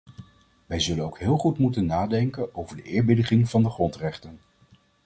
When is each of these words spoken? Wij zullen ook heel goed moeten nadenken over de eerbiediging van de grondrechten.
Wij 0.65 0.79
zullen 0.79 1.05
ook 1.05 1.19
heel 1.19 1.37
goed 1.37 1.57
moeten 1.57 1.85
nadenken 1.85 2.55
over 2.55 2.75
de 2.75 2.83
eerbiediging 2.83 3.49
van 3.49 3.63
de 3.63 3.69
grondrechten. 3.69 4.39